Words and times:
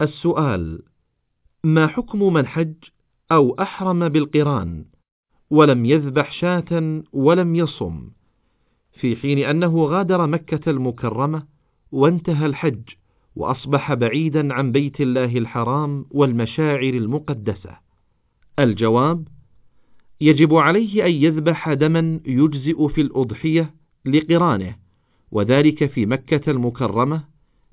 السؤال 0.00 0.82
ما 1.64 1.86
حكم 1.86 2.32
من 2.32 2.46
حج 2.46 2.74
أو 3.32 3.54
أحرم 3.54 4.08
بالقران؟ 4.08 4.84
ولم 5.50 5.84
يذبح 5.84 6.32
شاة 6.32 7.02
ولم 7.12 7.54
يصم 7.54 8.10
في 8.92 9.16
حين 9.16 9.38
أنه 9.38 9.84
غادر 9.84 10.26
مكة 10.26 10.70
المكرمة 10.70 11.42
وانتهى 11.92 12.46
الحج 12.46 12.82
وأصبح 13.36 13.94
بعيدا 13.94 14.54
عن 14.54 14.72
بيت 14.72 15.00
الله 15.00 15.38
الحرام 15.38 16.06
والمشاعر 16.10 16.94
المقدسة. 16.94 17.76
الجواب 18.58 19.28
يجب 20.20 20.54
عليه 20.54 21.06
أن 21.06 21.12
يذبح 21.12 21.72
دما 21.72 22.20
يجزئ 22.26 22.88
في 22.88 23.00
الأضحية 23.00 23.74
لقرانه 24.04 24.76
وذلك 25.32 25.86
في 25.86 26.06
مكة 26.06 26.50
المكرمة 26.50 27.24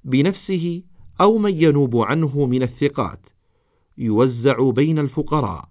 بنفسه 0.03 0.81
أو 1.21 1.37
من 1.37 1.63
ينوب 1.63 1.97
عنه 1.97 2.45
من 2.45 2.63
الثقات 2.63 3.19
يوزع 3.97 4.69
بين 4.69 4.99
الفقراء 4.99 5.69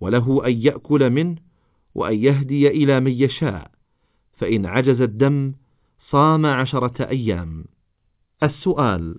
وله 0.00 0.46
أن 0.46 0.52
يأكل 0.52 1.10
منه 1.10 1.36
وأن 1.94 2.18
يهدي 2.18 2.68
إلى 2.68 3.00
من 3.00 3.12
يشاء 3.12 3.70
فإن 4.32 4.66
عجز 4.66 5.00
الدم 5.00 5.52
صام 6.10 6.46
عشرة 6.46 7.04
أيام. 7.08 7.64
السؤال 8.42 9.18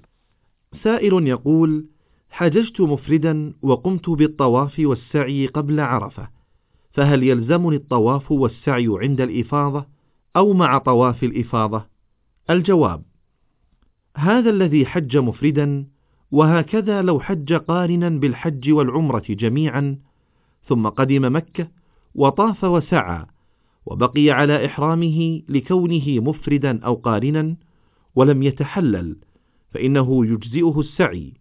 سائل 0.84 1.28
يقول 1.28 1.86
حججت 2.30 2.82
مفردا 2.82 3.54
وقمت 3.62 4.10
بالطواف 4.10 4.80
والسعي 4.80 5.48
قبل 5.48 5.80
عرفة 5.80 6.30
فهل 6.92 7.24
يلزمني 7.24 7.76
الطواف 7.76 8.32
والسعي 8.32 8.88
عند 8.90 9.22
الإفاضة 9.22 9.86
أو 10.36 10.54
مع 10.54 10.78
طواف 10.78 11.24
الإفاضة؟ 11.24 11.86
الجواب 12.50 13.04
هذا 14.18 14.50
الذي 14.50 14.86
حج 14.86 15.18
مفردا 15.18 15.86
وهكذا 16.32 17.02
لو 17.02 17.20
حج 17.20 17.54
قارنا 17.54 18.10
بالحج 18.10 18.72
والعمرة 18.72 19.24
جميعا 19.30 19.98
ثم 20.68 20.88
قدم 20.88 21.36
مكة 21.36 21.68
وطاف 22.16 22.64
وسعى 22.64 23.26
وبقي 23.86 24.32
على 24.32 24.66
إحرامه 24.66 25.42
لكونه 25.50 26.20
مفردا 26.20 26.80
أو 26.86 26.94
قارنا 26.94 27.56
ولم 28.16 28.44
يتحلل 28.44 29.16
فإنه 29.72 30.26
يجزئه 30.26 30.80
السعي 30.80 31.34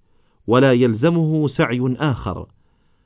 ولا 0.47 0.73
يلزمه 0.73 1.49
سعي 1.49 1.97
آخر 1.99 2.47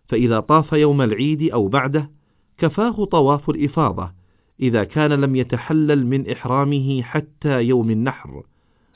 فإذا 0.08 0.40
طاف 0.40 0.72
يوم 0.72 1.02
العيد 1.02 1.42
أو 1.42 1.68
بعده 1.68 2.10
كفاه 2.58 3.04
طواف 3.04 3.50
الإفاضة 3.50 4.12
إذا 4.60 4.84
كان 4.84 5.12
لم 5.12 5.36
يتحلل 5.36 6.06
من 6.06 6.30
إحرامه 6.30 7.02
حتى 7.02 7.62
يوم 7.62 7.90
النحر. 7.90 8.42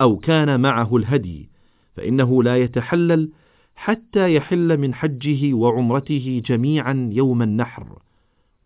أو 0.01 0.17
كان 0.17 0.61
معه 0.61 0.97
الهدي 0.97 1.49
فإنه 1.97 2.43
لا 2.43 2.57
يتحلل 2.57 3.31
حتى 3.77 4.35
يحل 4.35 4.79
من 4.79 4.95
حجه 4.95 5.55
وعمرته 5.55 6.43
جميعا 6.45 7.09
يوم 7.13 7.43
النحر. 7.43 7.99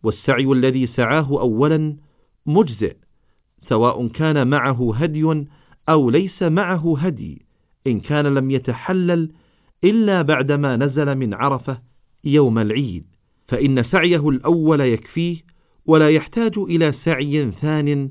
والسعي 0.02 0.52
الذي 0.52 0.86
سعاه 0.86 1.40
أولا 1.40 1.96
مجزئ 2.46 2.96
سواء 3.68 4.08
كان 4.08 4.46
معه 4.48 4.94
هدي 4.96 5.44
أو 5.88 6.10
ليس 6.10 6.42
معه 6.42 6.98
هدي 6.98 7.42
إن 7.86 8.00
كان 8.00 8.26
لم 8.26 8.50
يتحلل 8.50 9.32
إلا 9.84 10.22
بعدما 10.22 10.76
نزل 10.76 11.14
من 11.14 11.34
عرفة 11.34 11.80
يوم 12.24 12.58
العيد. 12.58 13.04
فإن 13.48 13.82
سعيه 13.82 14.28
الأول 14.28 14.80
يكفيه 14.80 15.36
ولا 15.86 16.10
يحتاج 16.10 16.58
إلى 16.58 16.92
سعي 17.04 17.50
ثان 17.60 18.10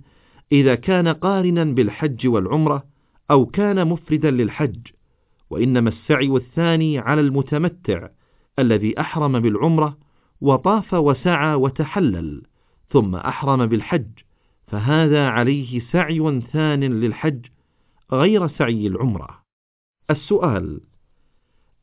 إذا 0.51 0.75
كان 0.75 1.07
قارنا 1.07 1.63
بالحج 1.63 2.27
والعمرة 2.27 2.83
أو 3.31 3.45
كان 3.45 3.87
مفردا 3.87 4.31
للحج 4.31 4.87
وإنما 5.49 5.89
السعي 5.89 6.27
الثاني 6.27 6.99
على 6.99 7.21
المتمتع 7.21 8.09
الذي 8.59 8.99
أحرم 8.99 9.39
بالعمرة 9.39 9.97
وطاف 10.41 10.93
وسعى 10.93 11.55
وتحلل 11.55 12.43
ثم 12.89 13.15
أحرم 13.15 13.65
بالحج 13.65 14.11
فهذا 14.67 15.27
عليه 15.27 15.79
سعي 15.79 16.41
ثان 16.51 16.83
للحج 16.83 17.45
غير 18.11 18.47
سعي 18.47 18.87
العمرة. 18.87 19.41
السؤال 20.09 20.81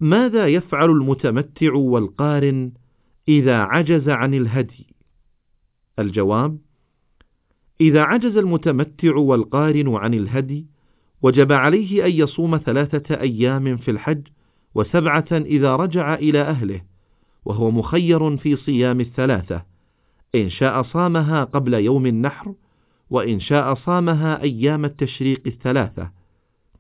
ماذا 0.00 0.48
يفعل 0.48 0.90
المتمتع 0.90 1.74
والقارن 1.74 2.72
إذا 3.28 3.58
عجز 3.58 4.08
عن 4.08 4.34
الهدي؟ 4.34 4.86
الجواب 5.98 6.58
إذا 7.80 8.02
عجز 8.02 8.36
المتمتع 8.36 9.16
والقارن 9.16 9.94
عن 9.94 10.14
الهدي 10.14 10.66
وجب 11.24 11.52
عليه 11.52 12.06
أن 12.06 12.12
يصوم 12.12 12.56
ثلاثة 12.56 13.20
أيام 13.20 13.76
في 13.76 13.90
الحج 13.90 14.22
وسبعة 14.74 15.26
إذا 15.32 15.76
رجع 15.76 16.14
إلى 16.14 16.40
أهله 16.40 16.80
وهو 17.44 17.70
مخير 17.70 18.36
في 18.36 18.56
صيام 18.56 19.00
الثلاثة. 19.00 19.62
إن 20.34 20.50
شاء 20.50 20.82
صامها 20.82 21.44
قبل 21.44 21.74
يوم 21.74 22.06
النحر 22.06 22.54
وإن 23.10 23.40
شاء 23.40 23.74
صامها 23.74 24.42
أيام 24.42 24.84
التشريق 24.84 25.42
الثلاثة. 25.46 26.10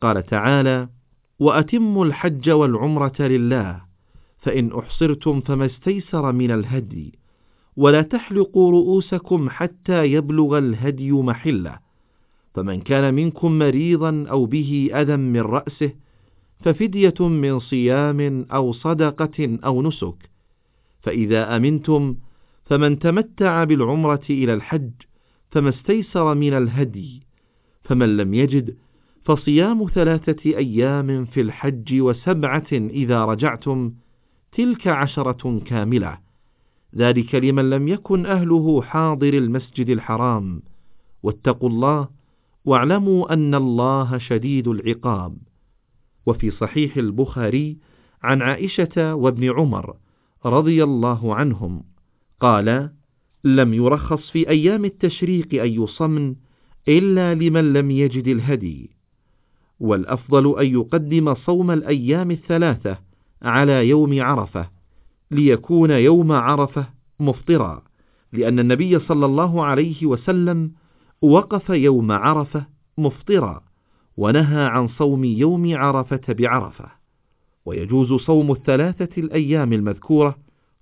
قال 0.00 0.26
تعالى 0.26 0.88
وأتموا 1.38 2.04
الحج 2.04 2.50
والعمرة 2.50 3.14
لله 3.20 3.80
فإن 4.40 4.78
أحصرتم 4.78 5.40
فما 5.40 5.66
استيسر 5.66 6.32
من 6.32 6.50
الهدي 6.50 7.18
ولا 7.76 8.02
تحلقوا 8.02 8.72
رؤوسكم 8.72 9.50
حتى 9.50 10.04
يبلغ 10.04 10.58
الهدي 10.58 11.12
محلة. 11.12 11.83
فمن 12.54 12.80
كان 12.80 13.14
منكم 13.14 13.58
مريضا 13.58 14.26
أو 14.30 14.46
به 14.46 14.90
أذى 14.94 15.16
من 15.16 15.40
رأسه 15.40 15.92
ففدية 16.60 17.14
من 17.20 17.58
صيام 17.58 18.46
أو 18.52 18.72
صدقة 18.72 19.58
أو 19.64 19.82
نسك. 19.82 20.30
فإذا 21.02 21.56
أمنتم 21.56 22.16
فمن 22.64 22.98
تمتع 22.98 23.64
بالعمرة 23.64 24.24
إلى 24.30 24.54
الحج 24.54 24.90
فما 25.50 25.68
استيسر 25.68 26.34
من 26.34 26.52
الهدي. 26.52 27.22
فمن 27.82 28.16
لم 28.16 28.34
يجد 28.34 28.76
فصيام 29.24 29.86
ثلاثة 29.94 30.56
أيام 30.56 31.24
في 31.24 31.40
الحج 31.40 32.00
وسبعة 32.00 32.72
إذا 32.72 33.24
رجعتم 33.24 33.92
تلك 34.52 34.86
عشرة 34.86 35.60
كاملة. 35.66 36.18
ذلك 36.96 37.34
لمن 37.34 37.70
لم 37.70 37.88
يكن 37.88 38.26
أهله 38.26 38.82
حاضر 38.82 39.34
المسجد 39.34 39.88
الحرام. 39.90 40.62
واتقوا 41.22 41.68
الله 41.68 42.08
واعلموا 42.64 43.32
أن 43.32 43.54
الله 43.54 44.18
شديد 44.18 44.68
العقاب. 44.68 45.36
وفي 46.26 46.50
صحيح 46.50 46.96
البخاري 46.96 47.78
عن 48.22 48.42
عائشة 48.42 49.14
وابن 49.14 49.50
عمر 49.50 49.96
رضي 50.46 50.84
الله 50.84 51.34
عنهم 51.34 51.82
قال 52.40 52.90
لم 53.44 53.74
يرخص 53.74 54.30
في 54.30 54.48
أيام 54.48 54.84
التشريق 54.84 55.62
أن 55.62 55.82
يصمن 55.82 56.34
إلا 56.88 57.34
لمن 57.34 57.72
لم 57.72 57.90
يجد 57.90 58.28
الهدي. 58.28 58.90
والأفضل 59.80 60.60
أن 60.60 60.66
يقدم 60.66 61.34
صوم 61.34 61.70
الأيام 61.70 62.30
الثلاثة 62.30 62.98
على 63.42 63.88
يوم 63.88 64.22
عرفة 64.22 64.70
ليكون 65.30 65.90
يوم 65.90 66.32
عرفة 66.32 66.86
مفطرا 67.20 67.82
لأن 68.32 68.58
النبي 68.58 68.98
صلى 68.98 69.26
الله 69.26 69.64
عليه 69.64 70.06
وسلم 70.06 70.72
وقف 71.24 71.70
يوم 71.70 72.12
عرفة 72.12 72.66
مفطرا 72.98 73.60
ونهى 74.16 74.64
عن 74.64 74.88
صوم 74.88 75.24
يوم 75.24 75.76
عرفة 75.76 76.20
بعرفة. 76.28 76.88
ويجوز 77.64 78.12
صوم 78.12 78.52
الثلاثة 78.52 79.20
الأيام 79.22 79.72
المذكورة 79.72 80.36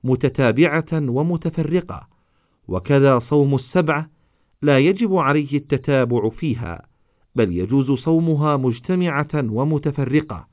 متتابعة 0.05 0.87
ومتفرقة 0.93 2.09
وكذا 2.69 3.19
صوم 3.19 3.55
السبعة 3.55 4.11
لا 4.63 4.79
يجب 4.79 5.15
عليه 5.15 5.57
التتابع 5.57 6.29
فيها 6.29 6.87
بل 7.37 7.57
يجوز 7.57 7.91
صومها 7.91 8.57
مجتمعة 8.57 9.29
ومتفرقة 9.35 10.47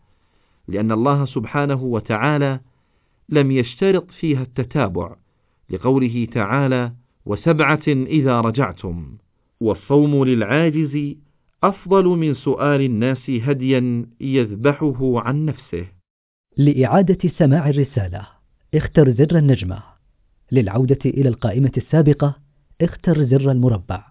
لأن 0.68 0.92
الله 0.92 1.26
سبحانه 1.26 1.84
وتعالى 1.84 2.60
لم 3.30 3.52
يشترط 3.52 4.12
فيها 4.12 4.42
التتابع 4.42 5.16
لقوله 5.69 6.28
تعالى 6.31 6.94
وسبعة 7.25 7.88
إذا 7.88 8.42
رجعتم 8.42 9.18
والصوم 9.62 10.26
للعاجز 10.26 11.16
أفضل 11.64 12.06
من 12.06 12.34
سؤال 12.34 12.82
الناس 12.82 13.30
هديا 13.30 14.06
يذبحه 14.22 15.20
عن 15.20 15.46
نفسه. 15.46 15.86
لإعادة 16.58 17.30
سماع 17.38 17.70
الرسالة 17.70 18.28
اختر 18.76 19.12
زر 19.12 19.38
النجمة. 19.38 19.84
للعودة 20.52 21.00
إلى 21.06 21.30
القائمة 21.30 21.72
السابقة 21.78 22.36
اختر 22.82 23.24
زر 23.24 23.52
المربع. 23.52 24.04